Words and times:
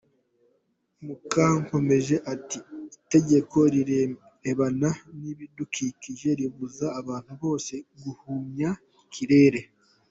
Mukankomeje 1.05 2.15
ati 2.33 2.59
”Itegeko 2.97 3.57
rirebana 3.73 4.89
n’ibidukikije 5.21 6.29
ribuza 6.39 6.87
abantu 6.99 7.31
bose 7.41 7.73
guhumanya 8.01 8.69
ikirere. 9.03 9.59